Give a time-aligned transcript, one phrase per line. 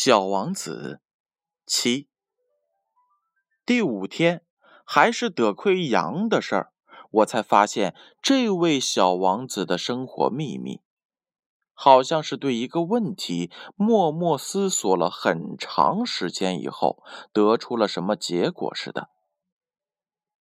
[0.00, 1.00] 小王子
[1.66, 2.08] 七
[3.66, 4.46] 第五天，
[4.84, 6.72] 还是得亏羊的事儿，
[7.10, 10.82] 我才发现这位小王子的生活秘密，
[11.72, 19.10] 好像是对一个问题默默思索了很长时间以后，得出了什么结果似的。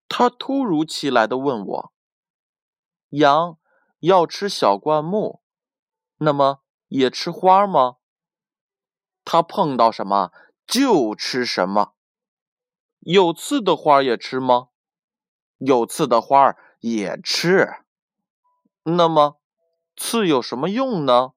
[0.09, 1.93] 他突如其来的问我
[3.11, 3.57] ：“羊
[3.99, 5.41] 要吃小灌木，
[6.17, 7.99] 那么也吃花吗？”
[9.25, 10.31] 他碰到什么
[10.65, 11.93] 就吃什么，
[12.99, 14.67] 有刺的花也吃吗？
[15.57, 17.73] 有刺的花也吃。
[18.83, 19.39] 那么，
[19.97, 21.31] 刺有什么用呢？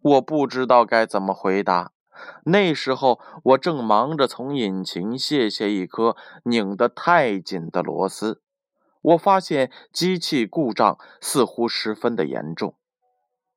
[0.00, 1.92] 我不知道该怎么回答。
[2.44, 8.42] 那时候，我正忙着从引擎卸下一颗拧得太紧的螺丝。
[9.00, 12.76] 我发现机器故障似乎十分的严重，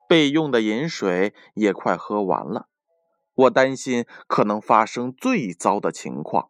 [0.08, 2.67] 备用的饮水也快喝完了。
[3.36, 6.50] 我担心可能发生最糟的情况，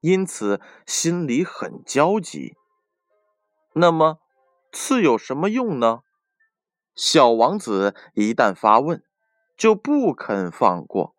[0.00, 2.54] 因此心里很焦急。
[3.72, 4.18] 那么，
[4.72, 6.00] 刺有什么用呢？
[6.94, 9.02] 小王子一旦发问，
[9.56, 11.14] 就不肯放过。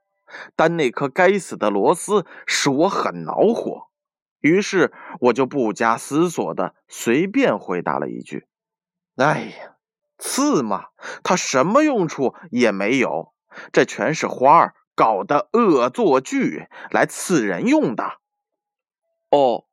[0.56, 3.88] 但那颗该死的螺丝使我很恼火，
[4.42, 8.46] 于是我就不加思索的随便回答了一句
[9.18, 9.78] ：“哎呀，
[10.20, 10.90] 刺嘛，
[11.24, 13.34] 它什么用处也没有，
[13.72, 18.20] 这全是花儿。”搞的恶作剧来刺人用的。
[19.30, 19.64] 哦，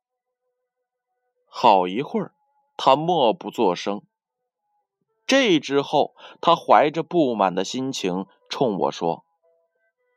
[1.49, 2.33] 好一会儿，
[2.77, 4.03] 他默不作声。
[5.25, 9.25] 这之后，他怀着不满的心情冲我说：“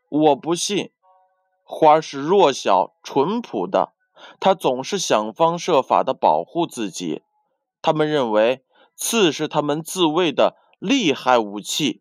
[0.08, 0.92] 我不信，
[1.64, 3.92] 花是弱小淳朴的，
[4.38, 7.24] 他总是想方设法的保护自己。
[7.82, 12.00] 他们认为刺是他们自卫的厉害武器。”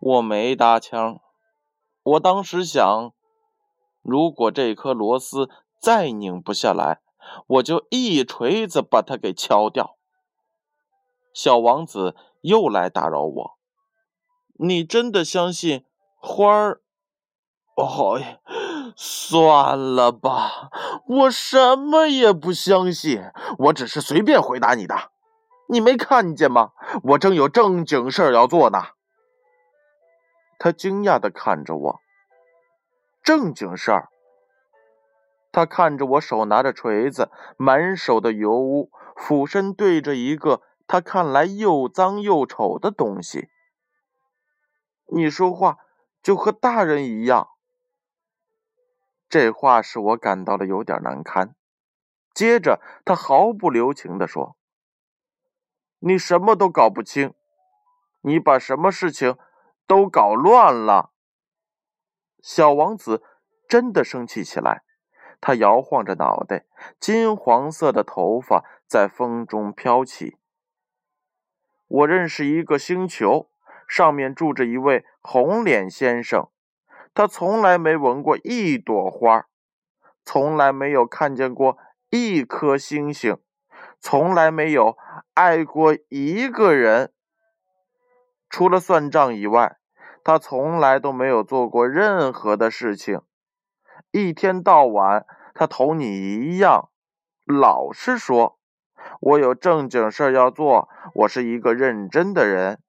[0.00, 1.20] 我没搭腔，
[2.04, 3.12] 我当时想，
[4.00, 5.50] 如果这颗螺丝
[5.80, 7.00] 再拧不下来，
[7.48, 9.96] 我就一锤子把它给敲掉。
[11.34, 13.58] 小王子又来打扰我，
[14.58, 15.84] 你真的相信
[16.16, 16.80] 花儿？
[17.76, 18.20] 哦，
[18.96, 20.70] 算了吧，
[21.06, 23.20] 我什么也不相信，
[23.58, 25.10] 我只是随便回答你的。
[25.68, 26.72] 你没看见吗？
[27.02, 28.78] 我正有正经事儿要做呢。
[30.58, 32.00] 他惊讶地看着我，
[33.22, 34.08] 正经事儿。
[35.52, 43.48] 他看着我手拿着锤子，满手的油污，俯身对着一个他看来又脏又丑的东西。
[45.06, 45.78] 你说话
[46.22, 47.48] 就和大人一样。
[49.28, 51.54] 这话使我感到了有点难堪。
[52.34, 54.56] 接着，他毫不留情地说
[56.00, 57.34] ：“你什么都搞不清，
[58.20, 59.38] 你把什么事情？”
[59.88, 61.12] 都搞乱了，
[62.42, 63.22] 小王子
[63.66, 64.82] 真的生气起来，
[65.40, 66.66] 他摇晃着脑袋，
[67.00, 70.36] 金黄色的头发在风中飘起。
[71.86, 73.50] 我认识一个星球，
[73.88, 76.50] 上面住着一位红脸先生，
[77.14, 79.46] 他从来没闻过一朵花，
[80.22, 81.78] 从来没有看见过
[82.10, 83.38] 一颗星星，
[83.98, 84.98] 从来没有
[85.32, 87.14] 爱过一个人，
[88.50, 89.77] 除了算账以外。
[90.28, 93.22] 他从来都没有做过任何的事情，
[94.10, 95.24] 一天到晚，
[95.54, 96.90] 他同你一样，
[97.46, 98.58] 老是说
[99.20, 102.82] ：“我有正经事要做，我是一个认真的人。”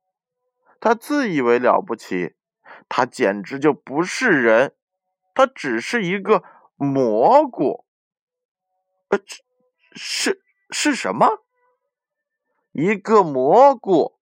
[0.81, 2.35] 他自以为了不起，
[2.89, 4.75] 他简直就不是人，
[5.33, 6.43] 他只是一个
[6.75, 7.85] 蘑菇。
[9.07, 9.17] 呃，
[9.93, 10.41] 是
[10.71, 11.45] 是什么？
[12.73, 14.18] 一个蘑菇。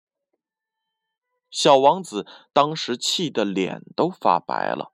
[1.50, 4.93] 小王子当时气得脸都发白了。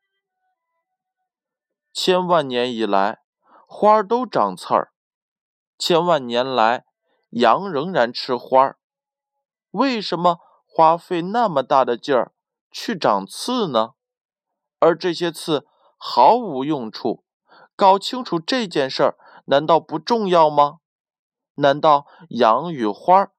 [1.93, 3.23] 千万年以来，
[3.67, 4.93] 花儿都长刺儿；
[5.79, 6.85] 千万年来，
[7.31, 8.79] 羊仍然吃花儿。
[9.73, 12.33] 为什么花费那么大的劲儿
[12.71, 13.95] 去长刺呢？
[14.79, 15.67] 而这些刺
[15.97, 17.25] 毫无用处。
[17.75, 20.79] 搞清楚这件事儿，难道不重要吗？
[21.57, 23.31] 难道羊与花，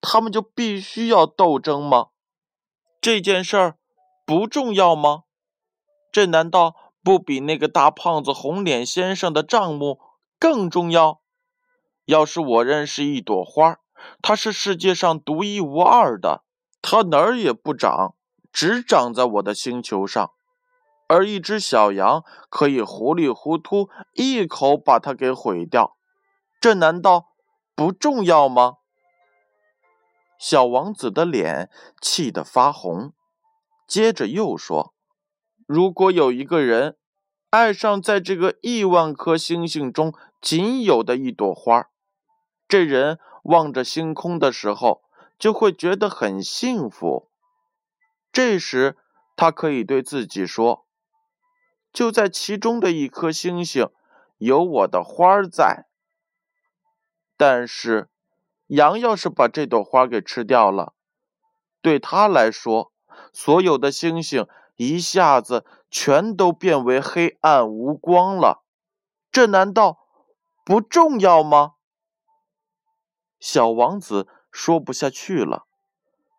[0.00, 2.08] 它们就必须要斗争吗？
[3.04, 3.76] 这件事儿
[4.24, 5.24] 不重要吗？
[6.10, 10.00] 这难道不比那个大胖子红脸先生的账目
[10.38, 11.20] 更重要？
[12.06, 13.76] 要是我认识一朵花，
[14.22, 16.44] 它是世界上独一无二的，
[16.80, 18.14] 它哪儿也不长，
[18.50, 20.30] 只长在我的星球上，
[21.06, 25.98] 而一只小羊可以糊里糊涂一口把它给毁掉，
[26.58, 27.26] 这难道
[27.74, 28.76] 不重要吗？
[30.38, 31.70] 小王子的脸
[32.00, 33.12] 气得发红，
[33.86, 34.94] 接着又说
[35.66, 36.96] ：“如果有一个人
[37.50, 41.88] 爱上在这个亿万颗星星中仅有的一朵花，
[42.66, 45.02] 这人望着星空的时候
[45.38, 47.30] 就会觉得很幸福。
[48.32, 48.96] 这时，
[49.36, 50.86] 他可以对自己说
[51.92, 53.88] ：“就在其中的一颗星星，
[54.38, 55.86] 有我的花在。”
[57.36, 58.08] 但是，
[58.68, 60.94] 羊要是把这朵花给吃掉了，
[61.82, 62.92] 对他来说，
[63.32, 64.46] 所有的星星
[64.76, 68.64] 一下子全都变为黑暗无光了。
[69.30, 69.98] 这难道
[70.64, 71.74] 不重要吗？
[73.38, 75.66] 小王子说不下去了，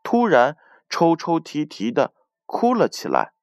[0.01, 0.57] 突然
[0.89, 2.13] 抽抽啼啼的
[2.45, 3.33] 哭了起来。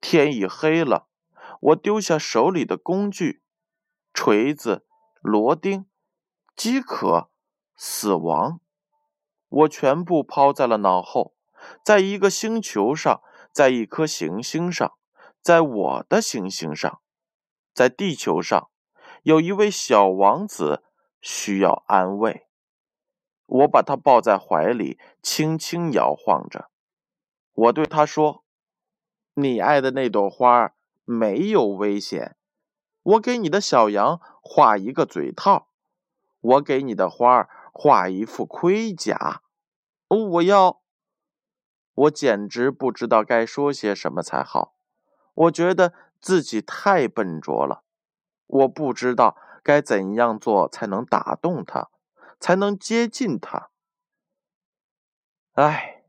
[0.00, 1.08] 天已黑了，
[1.60, 3.42] 我丢下手里的工具——
[4.12, 4.86] 锤子、
[5.22, 5.86] 螺钉。
[6.54, 7.30] 饥渴，
[7.76, 8.60] 死亡，
[9.48, 11.34] 我全部抛在了脑后。
[11.84, 14.94] 在一个星球上，在一颗行星上，
[15.42, 17.00] 在我的行星上，
[17.74, 18.70] 在地球上，
[19.22, 20.84] 有一位小王子
[21.20, 22.46] 需要安慰。
[23.46, 26.70] 我把他抱在怀里，轻轻摇晃着。
[27.52, 28.44] 我对他说
[29.34, 30.72] ：“你爱的那朵花
[31.04, 32.36] 没有危险。
[33.02, 35.68] 我给你的小羊画一个嘴套。”
[36.40, 39.42] 我给你的花画一副盔甲，
[40.08, 40.80] 哦，我要，
[41.92, 44.78] 我简直不知道该说些什么才好。
[45.34, 47.84] 我觉得自己太笨拙了，
[48.46, 51.90] 我不知道该怎样做才能打动他，
[52.40, 53.70] 才能接近他。
[55.52, 56.04] 唉，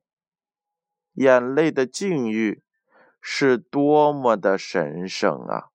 [1.16, 2.64] 眼泪的境遇
[3.20, 5.72] 是多么的神圣啊！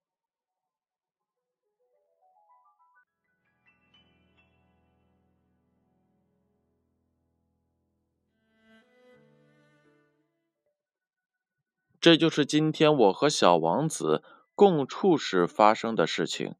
[12.02, 14.24] 这就是今天我和小王子
[14.56, 16.56] 共处时发生的事情。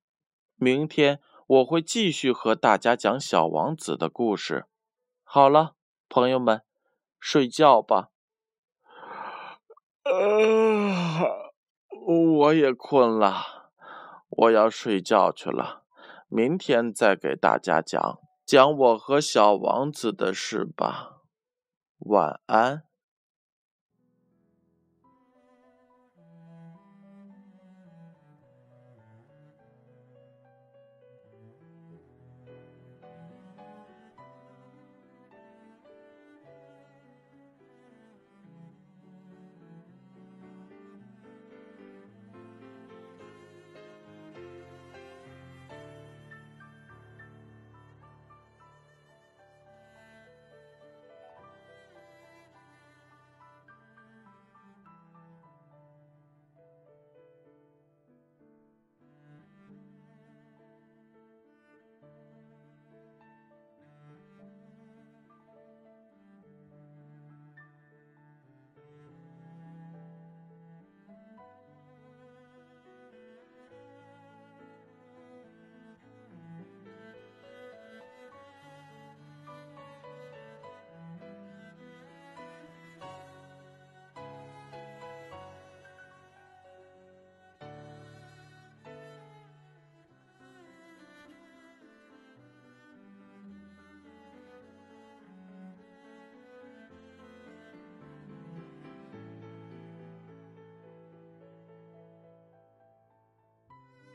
[0.55, 4.67] 明天我会继续和大家讲小王子的故事。
[5.25, 5.75] 好了，
[6.09, 6.63] 朋友们，
[7.19, 8.11] 睡觉吧。
[12.07, 13.73] 我也困了，
[14.29, 15.83] 我要睡觉去了。
[16.29, 21.23] 明天再给大家讲讲我和小王子的事吧。
[21.99, 22.85] 晚安。